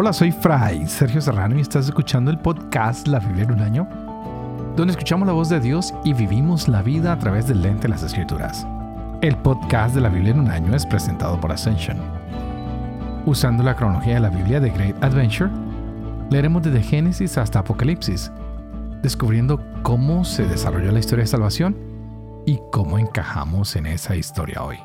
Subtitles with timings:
[0.00, 3.88] Hola, soy Fray Sergio Serrano y estás escuchando el podcast La Biblia en un año,
[4.76, 7.88] donde escuchamos la voz de Dios y vivimos la vida a través del lente de
[7.88, 8.64] las Escrituras.
[9.22, 11.96] El podcast de la Biblia en un año es presentado por Ascension.
[13.26, 15.50] Usando la cronología de la Biblia de Great Adventure,
[16.30, 18.30] leeremos desde Génesis hasta Apocalipsis,
[19.02, 21.76] descubriendo cómo se desarrolló la historia de salvación
[22.46, 24.78] y cómo encajamos en esa historia hoy.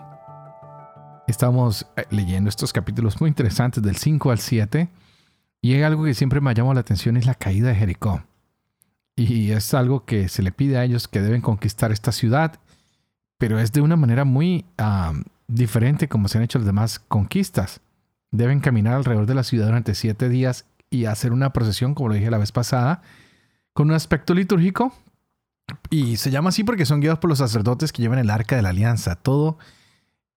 [1.28, 4.90] Estamos eh, leyendo estos capítulos muy interesantes del 5 al 7
[5.64, 8.22] y hay algo que siempre me ha llamado la atención es la caída de Jericó.
[9.16, 12.60] Y es algo que se le pide a ellos que deben conquistar esta ciudad,
[13.38, 14.66] pero es de una manera muy
[15.48, 17.80] diferente como se han hecho las demás conquistas.
[18.32, 22.16] Deben caminar alrededor de la ciudad durante siete días y hacer una procesión, como lo
[22.16, 23.02] dije la vez pasada,
[23.72, 24.94] con un aspecto litúrgico.
[25.90, 28.64] Y se llama así porque son guiados por los sacerdotes que llevan el arca de
[28.64, 29.16] la alianza.
[29.16, 29.58] Todo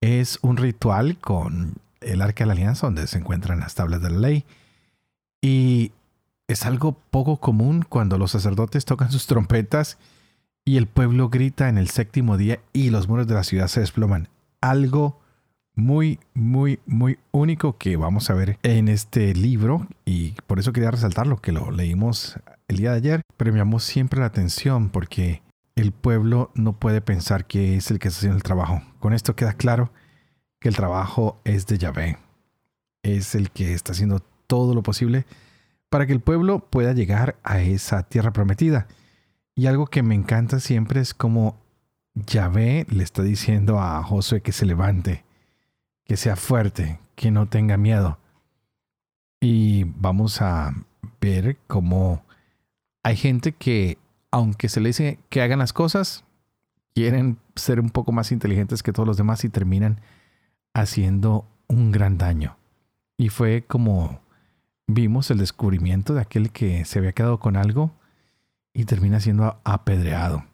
[0.00, 4.10] es un ritual con el arca de la alianza donde se encuentran las tablas de
[4.10, 4.44] la ley.
[5.46, 5.92] Y
[6.48, 9.96] es algo poco común cuando los sacerdotes tocan sus trompetas
[10.64, 13.78] y el pueblo grita en el séptimo día y los muros de la ciudad se
[13.78, 14.28] desploman.
[14.60, 15.20] Algo
[15.76, 20.90] muy, muy, muy único que vamos a ver en este libro y por eso quería
[20.90, 25.42] resaltarlo, que lo leímos el día de ayer, llamó siempre la atención porque
[25.76, 28.82] el pueblo no puede pensar que es el que está haciendo el trabajo.
[28.98, 29.92] Con esto queda claro
[30.58, 32.18] que el trabajo es de Yahvé.
[33.04, 35.26] Es el que está haciendo todo lo posible
[35.88, 38.86] para que el pueblo pueda llegar a esa tierra prometida.
[39.54, 41.56] Y algo que me encanta siempre es como
[42.14, 45.24] Yahvé le está diciendo a Josué que se levante,
[46.04, 48.18] que sea fuerte, que no tenga miedo.
[49.40, 50.74] Y vamos a
[51.20, 52.22] ver cómo
[53.02, 53.98] hay gente que
[54.30, 56.24] aunque se le dice que hagan las cosas,
[56.94, 60.00] quieren ser un poco más inteligentes que todos los demás y terminan
[60.74, 62.56] haciendo un gran daño.
[63.16, 64.20] Y fue como
[64.86, 67.92] vimos el descubrimiento de aquel que se había quedado con algo
[68.72, 70.44] y termina siendo apedreado.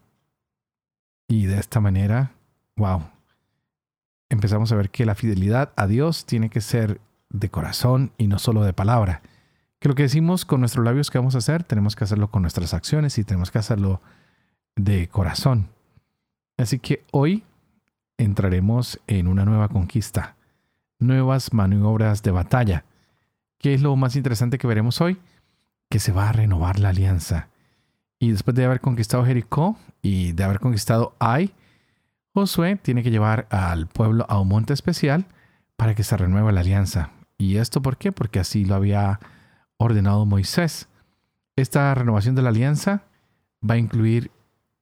[1.29, 2.33] Y de esta manera,
[2.77, 3.03] wow,
[4.29, 7.01] empezamos a ver que la fidelidad a Dios tiene que ser
[7.31, 9.23] de corazón y no solo de palabra
[9.83, 12.43] que lo que decimos con nuestros labios que vamos a hacer, tenemos que hacerlo con
[12.43, 14.01] nuestras acciones y tenemos que hacerlo
[14.77, 15.71] de corazón.
[16.57, 17.43] Así que hoy
[18.17, 20.37] entraremos en una nueva conquista,
[21.01, 22.85] nuevas maniobras de batalla.
[23.63, 25.19] ¿Qué es lo más interesante que veremos hoy?
[25.89, 27.49] Que se va a renovar la alianza.
[28.19, 31.55] Y después de haber conquistado Jericó y de haber conquistado Ai,
[32.35, 35.27] Josué tiene que llevar al pueblo a un monte especial
[35.77, 37.11] para que se renueve la alianza.
[37.39, 38.11] ¿Y esto por qué?
[38.11, 39.21] Porque así lo había
[39.77, 40.89] ordenado Moisés.
[41.55, 43.05] Esta renovación de la alianza
[43.63, 44.33] va a incluir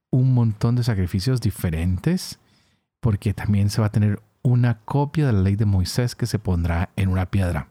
[0.08, 2.40] un montón de sacrificios diferentes,
[3.00, 6.38] porque también se va a tener una copia de la ley de Moisés que se
[6.38, 7.68] pondrá en una piedra.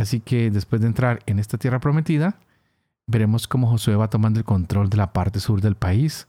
[0.00, 2.38] Así que después de entrar en esta tierra prometida,
[3.06, 6.26] veremos cómo Josué va tomando el control de la parte sur del país,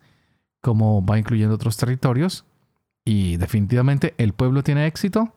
[0.61, 2.45] cómo va incluyendo otros territorios,
[3.05, 5.35] y definitivamente el pueblo tiene éxito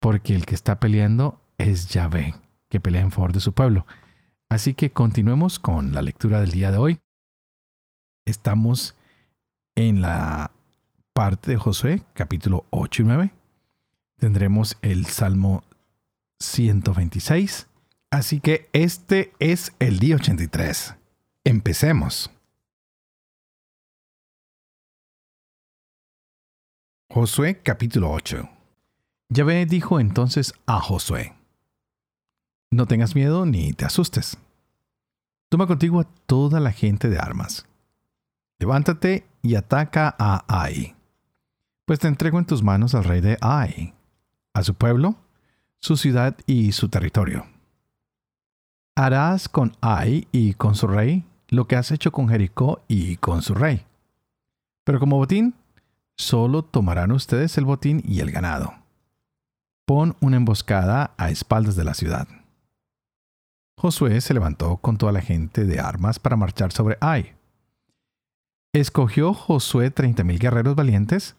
[0.00, 2.34] porque el que está peleando es Yahvé
[2.68, 3.86] que pelea en favor de su pueblo.
[4.48, 6.98] Así que continuemos con la lectura del día de hoy.
[8.24, 8.96] Estamos
[9.76, 10.50] en la
[11.12, 13.30] parte de Josué, capítulo 8 y 9.
[14.18, 15.62] Tendremos el Salmo
[16.40, 17.66] 126.
[18.10, 20.94] Así que este es el día 83.
[21.44, 22.30] Empecemos.
[27.10, 28.48] Josué capítulo 8.
[29.28, 31.34] Yahvé dijo entonces a Josué,
[32.70, 34.38] no tengas miedo ni te asustes.
[35.48, 37.66] Toma contigo a toda la gente de armas.
[38.58, 40.94] Levántate y ataca a Ai.
[41.86, 43.94] Pues te entrego en tus manos al rey de Ai,
[44.52, 45.16] a su pueblo,
[45.80, 47.46] su ciudad y su territorio.
[48.96, 53.42] Harás con Ai y con su rey lo que has hecho con Jericó y con
[53.42, 53.84] su rey.
[54.84, 55.54] Pero como botín,
[56.16, 58.74] solo tomarán ustedes el botín y el ganado.
[59.84, 62.26] Pon una emboscada a espaldas de la ciudad.
[63.78, 67.34] Josué se levantó con toda la gente de armas para marchar sobre Ai.
[68.72, 71.36] Escogió Josué treinta mil guerreros valientes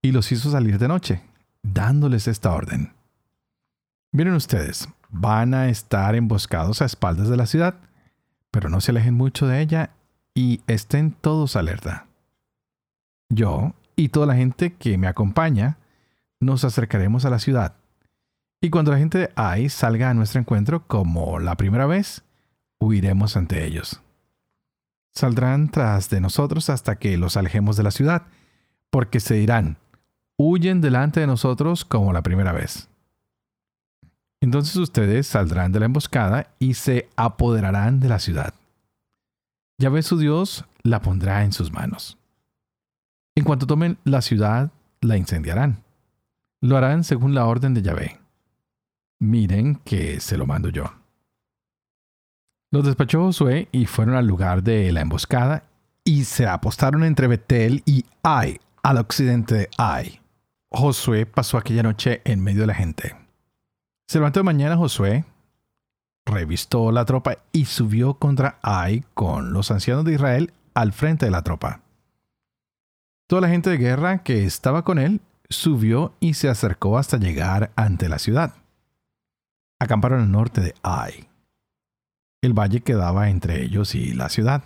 [0.00, 1.22] y los hizo salir de noche,
[1.62, 2.92] dándoles esta orden.
[4.14, 7.74] Miren ustedes, van a estar emboscados a espaldas de la ciudad,
[8.52, 9.90] pero no se alejen mucho de ella
[10.36, 12.06] y estén todos alerta.
[13.28, 15.78] Yo y toda la gente que me acompaña
[16.38, 17.74] nos acercaremos a la ciudad
[18.60, 22.22] y cuando la gente de salga a nuestro encuentro como la primera vez,
[22.78, 24.00] huiremos ante ellos.
[25.12, 28.22] Saldrán tras de nosotros hasta que los alejemos de la ciudad,
[28.90, 29.78] porque se dirán,
[30.36, 32.88] huyen delante de nosotros como la primera vez.
[34.44, 38.52] Entonces ustedes saldrán de la emboscada y se apoderarán de la ciudad.
[39.78, 42.18] Yahvé su Dios la pondrá en sus manos.
[43.34, 44.70] En cuanto tomen la ciudad,
[45.00, 45.82] la incendiarán.
[46.60, 48.20] Lo harán según la orden de Yahvé.
[49.18, 50.92] Miren que se lo mando yo.
[52.70, 55.64] Los despachó Josué y fueron al lugar de la emboscada
[56.04, 60.20] y se apostaron entre Betel y Ai, al occidente de Ai.
[60.70, 63.23] Josué pasó aquella noche en medio de la gente.
[64.06, 65.24] Se levantó de mañana Josué,
[66.26, 71.32] revistó la tropa y subió contra Ai con los ancianos de Israel al frente de
[71.32, 71.80] la tropa.
[73.26, 77.70] Toda la gente de guerra que estaba con él subió y se acercó hasta llegar
[77.76, 78.54] ante la ciudad.
[79.78, 81.28] Acamparon al norte de Ai.
[82.42, 84.64] El valle quedaba entre ellos y la ciudad.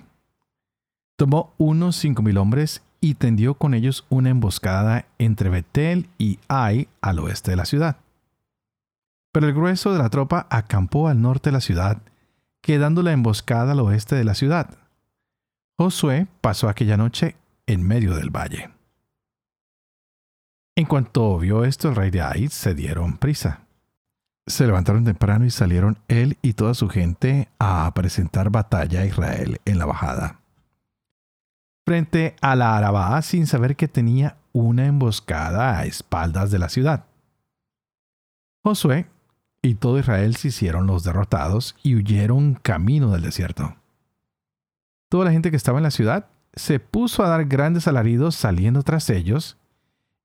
[1.17, 6.89] Tomó unos cinco mil hombres y tendió con ellos una emboscada entre Betel y Ai
[7.01, 7.97] al oeste de la ciudad.
[9.33, 12.03] Pero el grueso de la tropa acampó al norte de la ciudad,
[12.61, 14.79] quedando la emboscada al oeste de la ciudad.
[15.79, 17.37] Josué pasó aquella noche
[17.67, 18.71] en medio del valle.
[20.77, 23.63] En cuanto vio esto el rey de Ai, se dieron prisa.
[24.47, 29.61] Se levantaron temprano y salieron él y toda su gente a presentar batalla a Israel
[29.65, 30.41] en la bajada.
[31.85, 37.05] Frente a la Arabá sin saber que tenía una emboscada a espaldas de la ciudad.
[38.65, 39.07] Josué
[39.63, 43.77] y todo Israel se hicieron los derrotados y huyeron camino del desierto.
[45.09, 48.83] Toda la gente que estaba en la ciudad se puso a dar grandes alaridos saliendo
[48.83, 49.57] tras ellos,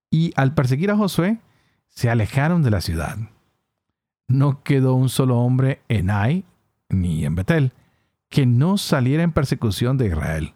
[0.10, 1.40] y al perseguir a Josué,
[1.90, 3.18] se alejaron de la ciudad.
[4.28, 6.46] No quedó un solo hombre en Ai
[6.90, 7.74] ni en Betel
[8.30, 10.54] que no saliera en persecución de Israel,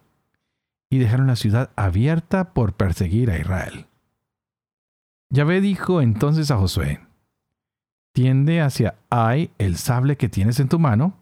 [0.89, 3.85] y dejaron la ciudad abierta por perseguir a Israel.
[5.29, 7.06] Yahvé dijo entonces a Josué,
[8.17, 11.13] tiende hacia Ai el sable que tienes en tu mano,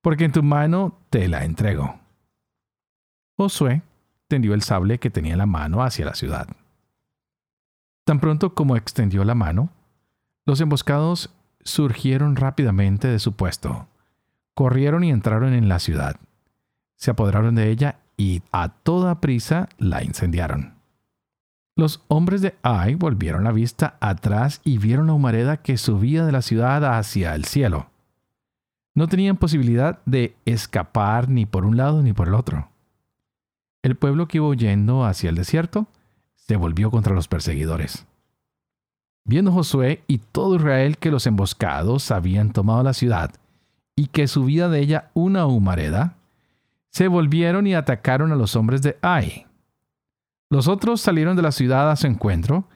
[0.00, 2.00] porque en tu mano te la entrego.
[3.36, 3.82] Josué
[4.28, 6.48] tendió el sable que tenía en la mano hacia la ciudad.
[8.06, 9.68] Tan pronto como extendió la mano,
[10.46, 11.34] los emboscados
[11.64, 13.88] surgieron rápidamente de su puesto,
[14.54, 16.16] corrieron y entraron en la ciudad,
[16.96, 20.81] se apoderaron de ella y a toda prisa la incendiaron.
[21.74, 26.32] Los hombres de Ai volvieron la vista atrás y vieron la humareda que subía de
[26.32, 27.88] la ciudad hacia el cielo.
[28.94, 32.68] No tenían posibilidad de escapar ni por un lado ni por el otro.
[33.82, 35.86] El pueblo que iba huyendo hacia el desierto
[36.34, 38.06] se volvió contra los perseguidores.
[39.24, 43.30] Viendo Josué y todo Israel que los emboscados habían tomado la ciudad
[43.96, 46.16] y que subía de ella una humareda,
[46.90, 49.46] se volvieron y atacaron a los hombres de Ai
[50.52, 52.68] los otros salieron de la ciudad a su encuentro,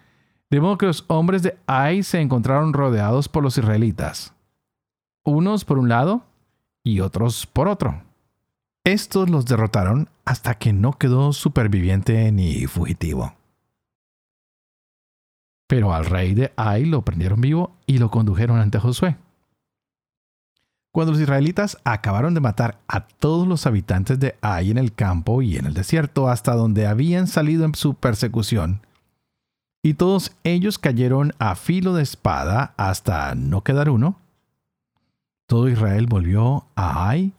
[0.48, 4.32] de modo que los hombres de Ai se encontraron rodeados por los israelitas,
[5.26, 6.24] unos por un lado
[6.82, 8.02] y otros por otro.
[8.82, 13.34] Estos los derrotaron hasta que no quedó superviviente ni fugitivo.
[15.68, 19.18] Pero al rey de Ai lo prendieron vivo y lo condujeron ante Josué.
[20.96, 25.42] Cuando los israelitas acabaron de matar a todos los habitantes de Ai en el campo
[25.42, 28.80] y en el desierto hasta donde habían salido en su persecución,
[29.82, 34.18] y todos ellos cayeron a filo de espada hasta no quedar uno,
[35.46, 37.34] todo Israel volvió a Ai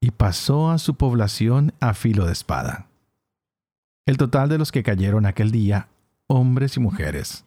[0.00, 2.86] y pasó a su población a filo de espada.
[4.06, 5.88] El total de los que cayeron aquel día,
[6.26, 7.44] hombres y mujeres,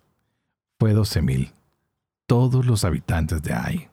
[0.79, 1.51] fue doce mil,
[2.27, 3.89] todos los habitantes de Ai.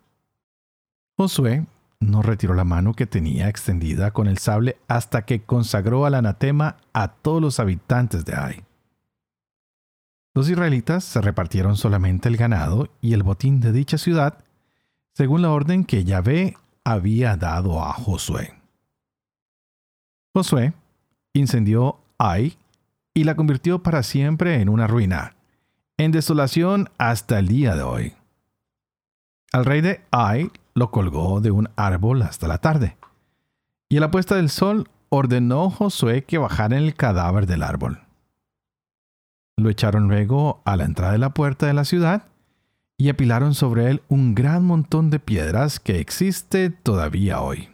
[1.16, 1.66] Josué
[2.00, 6.76] no retiró la mano que tenía extendida con el sable hasta que consagró al anatema
[6.92, 8.64] a todos los habitantes de Ai.
[10.34, 14.44] Los israelitas se repartieron solamente el ganado y el botín de dicha ciudad,
[15.12, 18.52] según la orden que Yahvé había dado a Josué.
[20.34, 20.74] Josué
[21.32, 22.58] incendió Ai
[23.14, 25.36] y la convirtió para siempre en una ruina,
[25.96, 28.14] en desolación hasta el día de hoy.
[29.52, 32.96] Al rey de Ai lo colgó de un árbol hasta la tarde.
[33.88, 38.00] Y a la puesta del sol ordenó Josué que bajara el cadáver del árbol.
[39.56, 42.26] Lo echaron luego a la entrada de la puerta de la ciudad
[42.96, 47.68] y apilaron sobre él un gran montón de piedras que existe todavía hoy.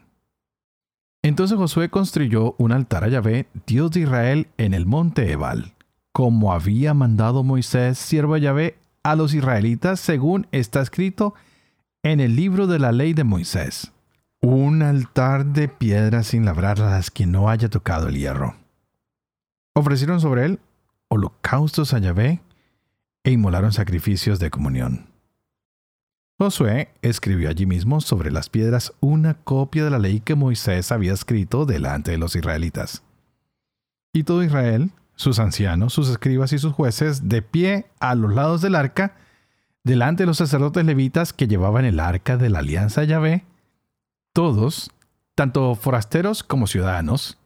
[1.22, 5.74] Entonces Josué construyó un altar a Yahvé, Dios de Israel, en el monte Ebal,
[6.12, 11.34] como había mandado Moisés, siervo de Yahvé, a los israelitas, según está escrito
[12.02, 13.92] en el libro de la ley de Moisés,
[14.40, 18.56] un altar de piedra sin labrar a las que no haya tocado el hierro.
[19.74, 20.60] Ofrecieron sobre él
[21.08, 22.40] holocaustos a Yahvé
[23.24, 25.10] e inmolaron sacrificios de comunión.
[26.38, 31.12] Josué escribió allí mismo sobre las piedras una copia de la ley que Moisés había
[31.12, 33.02] escrito delante de los israelitas.
[34.14, 38.62] Y todo Israel, sus ancianos, sus escribas y sus jueces, de pie a los lados
[38.62, 39.16] del arca,
[39.84, 43.44] delante de los sacerdotes levitas que llevaban el arca de la alianza Yahvé,
[44.32, 44.90] todos,
[45.34, 47.38] tanto forasteros como ciudadanos,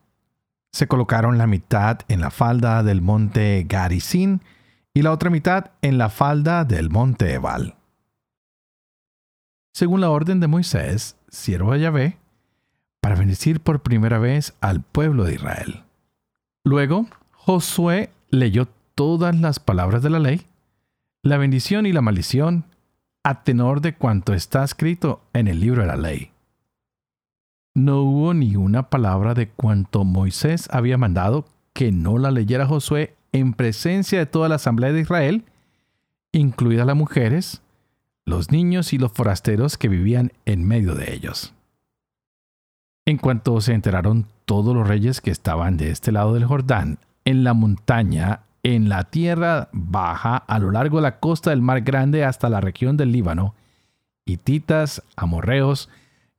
[0.73, 4.43] se colocaron la mitad en la falda del monte Garizín
[4.93, 7.77] y la otra mitad en la falda del monte Ebal.
[9.73, 12.19] Según la orden de Moisés, siervo de Yahvé,
[13.01, 15.85] para bendecir por primera vez al pueblo de Israel.
[16.65, 20.47] Luego, Josué leyó todas las palabras de la ley,
[21.25, 22.67] la bendición y la maldición,
[23.25, 26.33] a tenor de cuanto está escrito en el libro de la ley.
[27.75, 33.17] No hubo ni una palabra de cuanto Moisés había mandado que no la leyera Josué
[33.33, 35.45] en presencia de toda la asamblea de Israel,
[36.31, 37.63] incluidas las mujeres,
[38.27, 41.55] los niños y los forasteros que vivían en medio de ellos.
[43.07, 47.45] En cuanto se enteraron todos los reyes que estaban de este lado del Jordán, en
[47.45, 52.25] la montaña, en la tierra baja, a lo largo de la costa del Mar Grande
[52.25, 53.55] hasta la región del Líbano,
[54.25, 55.91] hititas, amorreos,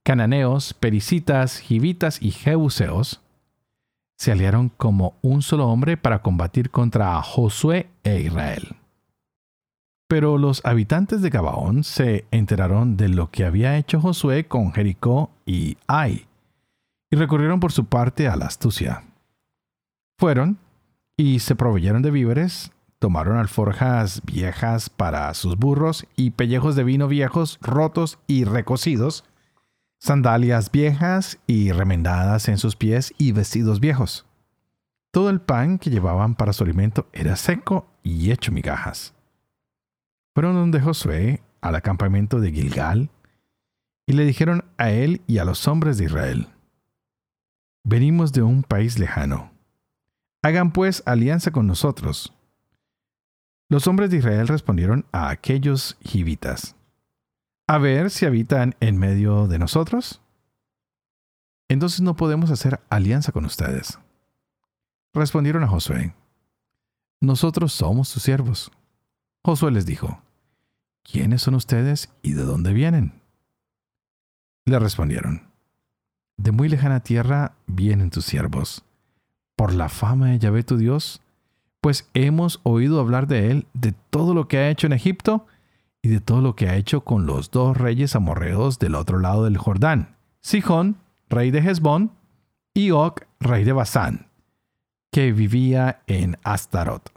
[0.04, 3.22] cananeos, pericitas, gibitas y jebuseos,
[4.18, 8.76] se aliaron como un solo hombre para combatir contra Josué e Israel.
[10.08, 15.30] Pero los habitantes de Gabaón se enteraron de lo que había hecho Josué con Jericó
[15.46, 16.26] y Ai,
[17.12, 19.04] y recurrieron por su parte a la astucia.
[20.18, 20.58] Fueron
[21.18, 27.08] y se proveyeron de víveres, tomaron alforjas viejas para sus burros y pellejos de vino
[27.08, 29.24] viejos, rotos y recocidos,
[29.98, 34.26] sandalias viejas y remendadas en sus pies y vestidos viejos.
[35.12, 39.14] Todo el pan que llevaban para su alimento era seco y hecho migajas.
[40.34, 43.10] Fueron donde Josué, al acampamento de Gilgal,
[44.06, 46.50] y le dijeron a él y a los hombres de Israel,
[47.88, 49.55] Venimos de un país lejano.
[50.46, 52.32] Hagan pues alianza con nosotros.
[53.68, 56.76] Los hombres de Israel respondieron a aquellos jibitas,
[57.66, 60.22] a ver si habitan en medio de nosotros.
[61.68, 63.98] Entonces no podemos hacer alianza con ustedes.
[65.16, 66.14] Respondieron a Josué,
[67.22, 68.72] nosotros somos tus siervos.
[69.44, 70.22] Josué les dijo,
[71.02, 73.20] ¿quiénes son ustedes y de dónde vienen?
[74.66, 75.50] Le respondieron,
[76.38, 78.86] de muy lejana tierra vienen tus siervos,
[79.56, 81.22] por la fama de Yahvé tu Dios,
[81.82, 85.46] pues hemos oído hablar de él, de todo lo que ha hecho en Egipto
[86.02, 89.44] y de todo lo que ha hecho con los dos reyes amorreos del otro lado
[89.44, 90.98] del Jordán, Sihón,
[91.30, 92.12] rey de Hezbón,
[92.74, 94.28] y Og, rey de Basán,
[95.12, 97.12] que vivía en Astarot.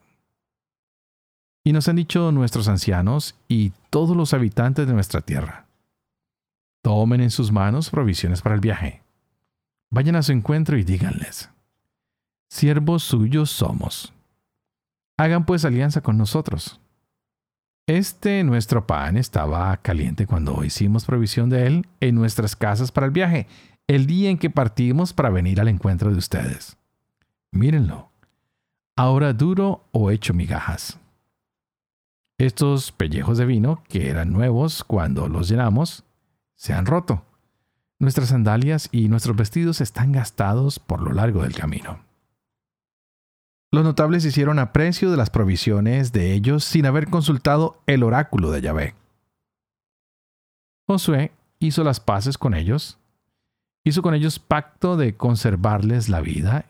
[1.65, 5.67] Y nos han dicho nuestros ancianos y todos los habitantes de nuestra tierra.
[6.83, 9.03] Tomen en sus manos provisiones para el viaje.
[9.91, 11.51] Vayan a su encuentro y díganles,
[12.49, 14.13] siervos suyos somos.
[15.17, 16.81] Hagan pues alianza con nosotros
[17.89, 23.13] este nuestro pan estaba caliente cuando hicimos provisión de él en nuestras casas para el
[23.13, 23.47] viaje,
[23.87, 26.77] el día en que partimos para venir al encuentro de ustedes.
[27.51, 28.11] Mírenlo,
[28.95, 30.99] ahora duro o hecho migajas.
[32.37, 36.05] Estos pellejos de vino, que eran nuevos cuando los llenamos,
[36.57, 37.25] se han roto.
[37.99, 42.08] Nuestras sandalias y nuestros vestidos están gastados por lo largo del camino.
[43.71, 48.63] Los notables hicieron aprecio de las provisiones de ellos sin haber consultado el oráculo de
[48.63, 48.95] Yahvé.
[50.87, 52.99] Josué hizo las paces con ellos,
[53.85, 56.65] hizo con ellos pacto de conservarles la vida,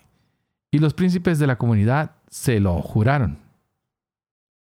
[0.70, 3.38] y los príncipes de la comunidad se lo juraron.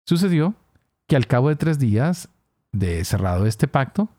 [0.05, 0.55] Sucedió
[1.07, 2.29] que al cabo de tres días
[2.75, 4.09] de cerrado este pacto,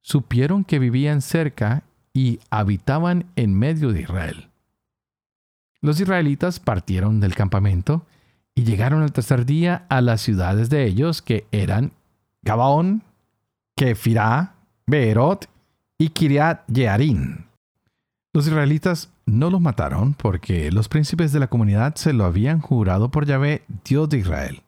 [0.00, 1.82] supieron que vivían cerca
[2.12, 4.48] y habitaban en medio de Israel.
[5.84, 8.06] Los israelitas partieron del campamento
[8.54, 11.92] y llegaron al tercer día a las ciudades de ellos que eran
[12.40, 13.02] Gabaón,
[13.76, 14.54] Kefirá,
[14.86, 15.46] Beerot
[15.98, 17.44] y Kiriat Yearim.
[18.32, 23.10] Los israelitas no los mataron porque los príncipes de la comunidad se lo habían jurado
[23.10, 24.62] por Yahvé, Dios de Israel.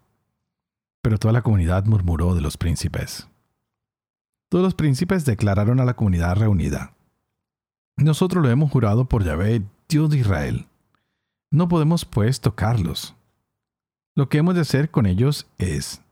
[1.01, 3.27] Pero toda la comunidad murmuró de los príncipes.
[4.51, 6.93] Todos los príncipes declararon a la comunidad reunida.
[7.97, 10.67] Nosotros lo hemos jurado por Yahvé, Dios de Israel.
[11.50, 13.15] No podemos pues tocarlos.
[14.15, 16.03] Lo que hemos de hacer con ellos es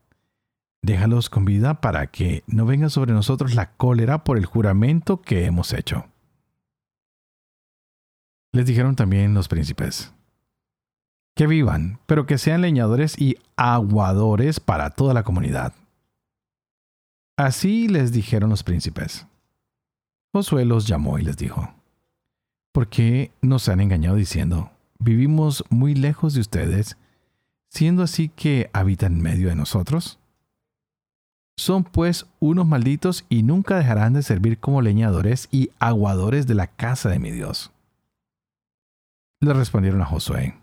[0.85, 5.45] déjalos con vida para que no venga sobre nosotros la cólera por el juramento que
[5.45, 6.05] hemos hecho.
[8.53, 10.13] Les dijeron también los príncipes,
[11.35, 15.73] que vivan, pero que sean leñadores y aguadores para toda la comunidad.
[17.37, 19.27] Así les dijeron los príncipes.
[20.33, 21.73] Josué los llamó y les dijo,
[22.71, 26.97] ¿por qué nos han engañado diciendo, vivimos muy lejos de ustedes,
[27.69, 30.19] siendo así que habitan en medio de nosotros?
[31.57, 36.67] Son pues unos malditos y nunca dejarán de servir como leñadores y aguadores de la
[36.67, 37.71] casa de mi Dios.
[39.39, 40.55] Le respondieron a Josué,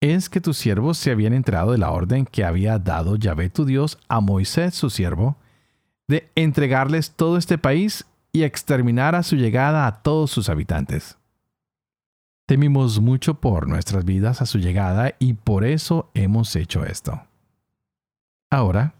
[0.00, 3.64] es que tus siervos se habían enterado de la orden que había dado Yahvé tu
[3.64, 5.36] Dios a Moisés su siervo,
[6.06, 11.17] de entregarles todo este país y exterminar a su llegada a todos sus habitantes.
[12.48, 17.22] Temimos mucho por nuestras vidas a su llegada y por eso hemos hecho esto.
[18.50, 18.94] Ahora,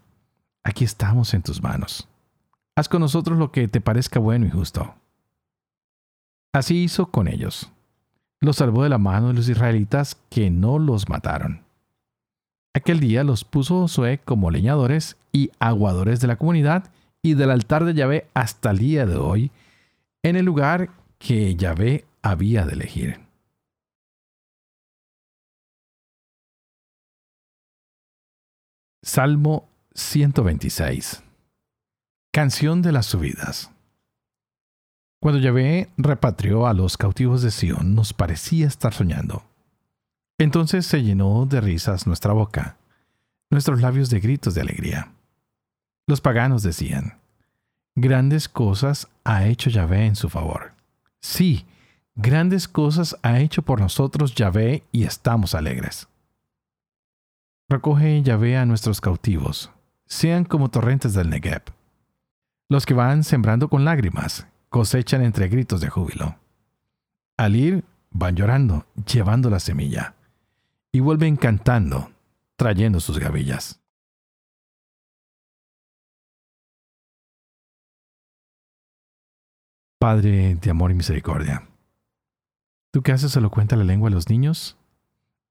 [0.63, 2.07] aquí estamos en tus manos.
[2.77, 4.93] Haz con nosotros lo que te parezca bueno y justo.
[6.53, 7.71] Así hizo con ellos
[8.41, 11.63] los salvó de la mano de los israelitas que no los mataron.
[12.73, 16.91] Aquel día los puso Josué como leñadores y aguadores de la comunidad
[17.21, 19.51] y del altar de Yahvé hasta el día de hoy,
[20.23, 23.19] en el lugar que Yahvé había de elegir.
[29.11, 31.23] Salmo 126
[32.31, 33.71] Canción de las subidas
[35.19, 39.41] cuando Yahvé repatrió a los cautivos de Sión, nos parecía estar soñando.
[40.37, 42.77] Entonces se llenó de risas nuestra boca,
[43.49, 45.11] nuestros labios de gritos de alegría.
[46.05, 47.17] Los paganos decían,
[47.95, 50.73] grandes cosas ha hecho Yahvé en su favor.
[51.19, 51.65] Sí,
[52.13, 56.08] grandes cosas ha hecho por nosotros Yahvé y estamos alegres.
[57.71, 59.69] Recoge Yahvé a nuestros cautivos,
[60.07, 61.61] sean como torrentes del Negev.
[62.67, 66.39] Los que van sembrando con lágrimas, cosechan entre gritos de júbilo.
[67.37, 70.15] Al ir, van llorando, llevando la semilla,
[70.91, 72.11] y vuelven cantando,
[72.55, 73.79] trayendo sus gavillas.
[79.99, 81.69] Padre de amor y misericordia,
[82.91, 84.75] tú que haces elocuente la lengua de los niños,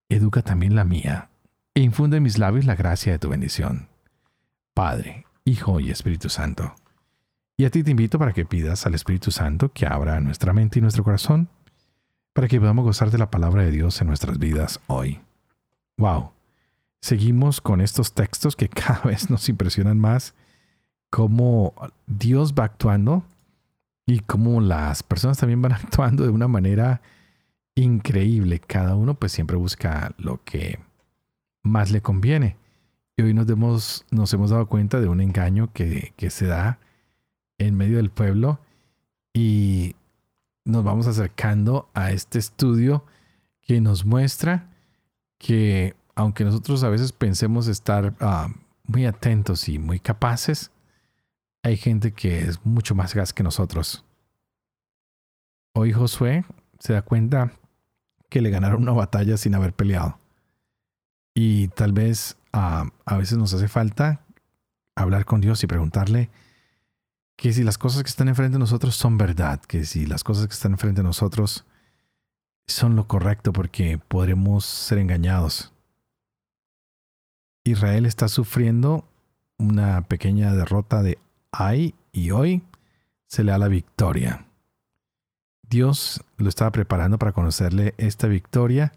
[0.09, 1.31] educa también la mía,
[1.79, 3.87] e infunde en mis labios la gracia de tu bendición.
[4.75, 6.75] Padre, Hijo y Espíritu Santo.
[7.57, 10.81] Y a ti te invito para que pidas al Espíritu Santo que abra nuestra mente
[10.81, 11.49] y nuestro corazón
[12.33, 15.21] para que podamos gozar de la palabra de Dios en nuestras vidas hoy.
[15.99, 16.33] ¡Wow!
[17.01, 20.35] Seguimos con estos textos que cada vez nos impresionan más
[21.11, 21.75] cómo
[22.09, 23.23] Dios va actuando
[24.05, 27.03] y cómo las personas también van actuando de una manera
[27.77, 28.59] increíble.
[28.59, 30.88] Cada uno pues siempre busca lo que
[31.63, 32.57] más le conviene.
[33.17, 36.79] Y hoy nos, hemos, dado cuenta de un engaño que, que se da
[37.59, 38.61] en medio del pueblo
[39.35, 39.97] y
[40.65, 43.05] nos vamos acercando a este estudio
[43.63, 44.69] que nos muestra
[45.39, 48.49] que aunque nosotros a veces pensemos estar ah,
[48.85, 50.73] muy atentos y muy capaces,
[51.63, 54.05] hay gente que es mucho más gas que nosotros.
[55.75, 56.45] Hoy Josué
[56.81, 57.53] se da cuenta
[58.29, 60.19] que le ganaron una batalla sin haber peleado.
[61.41, 64.25] Y tal vez ah, a veces nos hace falta
[64.97, 66.31] hablar con Dios y preguntarle,
[67.37, 70.49] que si las cosas que están enfrente de nosotros son verdad, que si las cosas
[70.49, 71.65] que están enfrente de nosotros
[72.67, 75.73] son lo correcto porque podremos ser engañados.
[77.63, 79.05] Israel está sufriendo
[79.59, 81.19] una pequeña derrota de
[81.53, 82.65] Ay y hoy
[83.29, 84.45] se le da la victoria.
[85.63, 88.93] Dios lo estaba preparando para conocerle esta victoria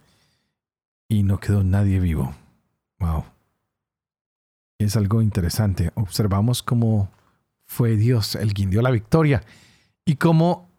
[1.12, 2.34] y no quedó nadie vivo.
[3.00, 3.26] Wow.
[4.80, 5.92] Es algo interesante.
[5.96, 7.12] Observamos cómo
[7.66, 9.44] fue Dios el quien dio la victoria.
[10.06, 10.70] Y cómo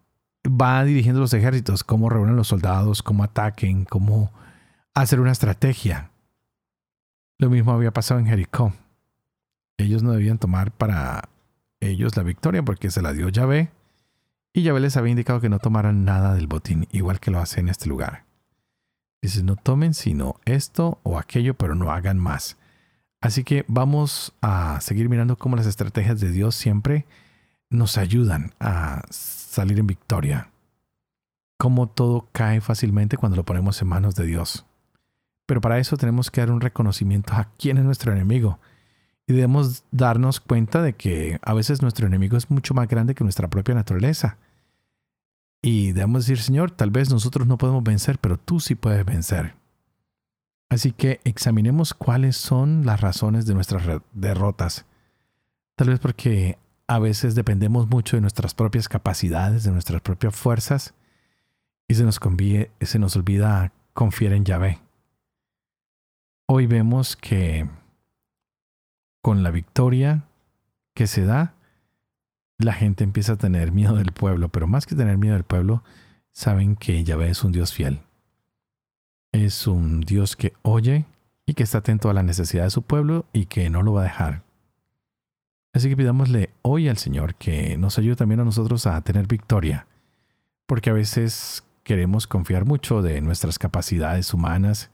[0.43, 4.31] va dirigiendo los ejércitos, cómo reúnen los soldados, cómo ataquen, cómo
[4.95, 6.09] hacer una estrategia.
[7.37, 8.73] Lo mismo había pasado en Jericó.
[9.77, 11.29] Ellos no debían tomar para
[11.79, 13.69] ellos la victoria porque se la dio Yahvé.
[14.51, 17.59] Y Yahvé les había indicado que no tomaran nada del botín, igual que lo hace
[17.59, 18.32] en este lugar.
[19.23, 22.57] Dice, no tomen sino esto o aquello, pero no hagan más.
[23.21, 27.05] Así que vamos a seguir mirando cómo las estrategias de Dios siempre
[27.69, 30.49] nos ayudan a salir en victoria.
[31.57, 34.65] Cómo todo cae fácilmente cuando lo ponemos en manos de Dios.
[35.45, 38.59] Pero para eso tenemos que dar un reconocimiento a quién es nuestro enemigo.
[39.25, 43.23] Y debemos darnos cuenta de que a veces nuestro enemigo es mucho más grande que
[43.23, 44.35] nuestra propia naturaleza.
[45.65, 49.55] Y debemos decir, Señor, tal vez nosotros no podemos vencer, pero tú sí puedes vencer.
[50.69, 54.85] Así que examinemos cuáles son las razones de nuestras derrotas.
[55.77, 60.93] Tal vez porque a veces dependemos mucho de nuestras propias capacidades, de nuestras propias fuerzas,
[61.87, 62.19] y se nos,
[62.81, 64.81] se nos olvida confiar en Yahvé.
[66.45, 67.69] Hoy vemos que
[69.21, 70.25] con la victoria
[70.93, 71.53] que se da,
[72.57, 75.83] la gente empieza a tener miedo del pueblo, pero más que tener miedo del pueblo,
[76.31, 78.01] saben que Yahvé es un Dios fiel.
[79.31, 81.05] Es un Dios que oye
[81.45, 84.01] y que está atento a la necesidad de su pueblo y que no lo va
[84.01, 84.43] a dejar.
[85.73, 89.87] Así que pidámosle hoy al Señor que nos ayude también a nosotros a tener victoria,
[90.67, 94.91] porque a veces queremos confiar mucho de nuestras capacidades humanas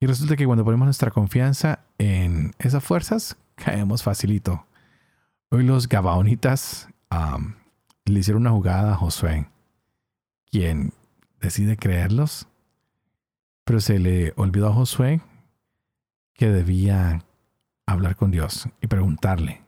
[0.00, 4.66] y resulta que cuando ponemos nuestra confianza en esas fuerzas, caemos facilito.
[5.54, 6.88] Hoy los Gabaonitas
[8.06, 9.48] le hicieron una jugada a Josué,
[10.50, 10.92] quien
[11.40, 12.48] decide creerlos,
[13.62, 15.20] pero se le olvidó a Josué
[16.32, 17.24] que debía
[17.86, 19.62] hablar con Dios y preguntarle,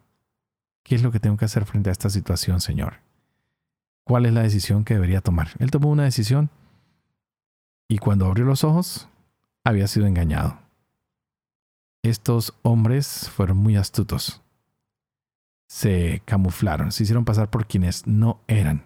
[0.83, 2.95] ¿qué es lo que tengo que hacer frente a esta situación, Señor?
[4.03, 5.51] ¿Cuál es la decisión que debería tomar?
[5.61, 6.51] Él tomó una decisión
[7.87, 9.09] y cuando abrió los ojos,
[9.63, 10.59] había sido engañado.
[12.03, 14.43] Estos hombres fueron muy astutos.
[15.69, 18.85] Se camuflaron, se hicieron pasar por quienes no eran.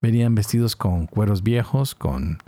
[0.00, 2.38] Venían vestidos con cueros viejos, con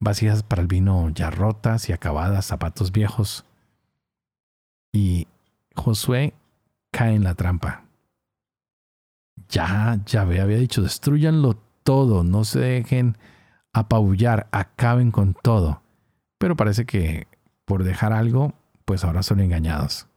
[0.00, 3.44] vasijas para el vino ya rotas y acabadas, zapatos viejos.
[4.92, 5.28] Y
[5.74, 6.34] Josué
[6.90, 7.84] cae en la trampa.
[9.48, 13.16] Ya, ya había dicho, destruyanlo todo, no se dejen
[13.72, 15.82] apabullar, acaben con todo.
[16.38, 17.26] Pero parece que
[17.64, 18.52] por dejar algo,
[18.84, 20.09] pues ahora son engañados.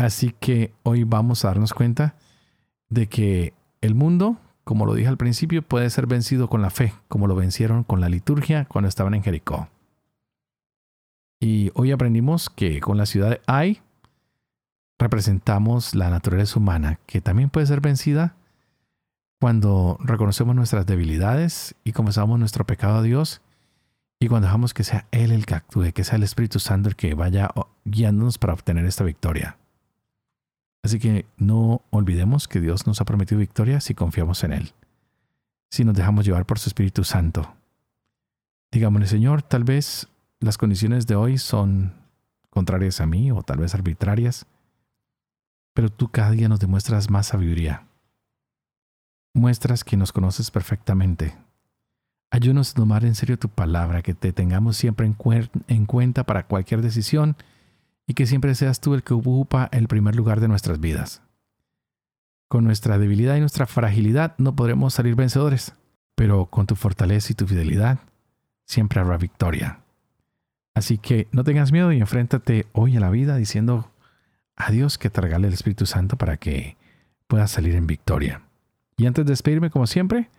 [0.00, 2.14] Así que hoy vamos a darnos cuenta
[2.88, 6.94] de que el mundo, como lo dije al principio, puede ser vencido con la fe,
[7.08, 9.68] como lo vencieron con la liturgia cuando estaban en Jericó.
[11.38, 13.82] Y hoy aprendimos que con la ciudad de Ai
[14.98, 18.36] representamos la naturaleza humana, que también puede ser vencida
[19.38, 23.42] cuando reconocemos nuestras debilidades y comenzamos nuestro pecado a Dios
[24.18, 26.96] y cuando dejamos que sea Él el que actúe, que sea el Espíritu Santo el
[26.96, 27.50] que vaya
[27.84, 29.58] guiándonos para obtener esta victoria.
[30.82, 34.72] Así que no olvidemos que Dios nos ha prometido victoria si confiamos en Él,
[35.70, 37.54] si nos dejamos llevar por su Espíritu Santo.
[38.72, 41.92] Digámosle, Señor, tal vez las condiciones de hoy son
[42.48, 44.46] contrarias a mí o tal vez arbitrarias,
[45.74, 47.86] pero tú cada día nos demuestras más sabiduría.
[49.34, 51.36] Muestras que nos conoces perfectamente.
[52.30, 55.16] Ayúdanos a tomar en serio tu palabra, que te tengamos siempre en,
[55.68, 57.36] en cuenta para cualquier decisión
[58.10, 61.22] y que siempre seas tú el que ocupa el primer lugar de nuestras vidas.
[62.48, 65.74] Con nuestra debilidad y nuestra fragilidad no podremos salir vencedores,
[66.16, 68.00] pero con tu fortaleza y tu fidelidad
[68.66, 69.78] siempre habrá victoria.
[70.74, 73.92] Así que no tengas miedo y enfréntate hoy a la vida diciendo
[74.56, 76.76] a Dios que te regale el Espíritu Santo para que
[77.28, 78.42] puedas salir en victoria.
[78.96, 80.30] Y antes de despedirme, como siempre,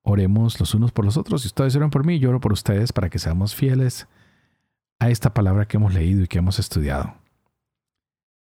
[0.00, 1.42] oremos los unos por los otros.
[1.42, 4.08] Si ustedes oran por mí, yo oro por ustedes para que seamos fieles
[5.00, 7.14] a esta palabra que hemos leído y que hemos estudiado.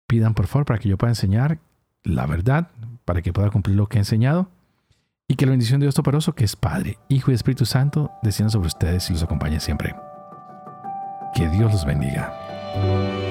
[0.07, 1.59] Pidan por favor para que yo pueda enseñar
[2.05, 2.69] la verdad,
[3.05, 4.49] para que pueda cumplir lo que he enseñado
[5.27, 8.51] y que la bendición de Dios Toporoso, que es Padre, Hijo y Espíritu Santo, descienda
[8.51, 9.97] sobre ustedes y los acompañe siempre.
[11.35, 13.24] Que Dios los bendiga.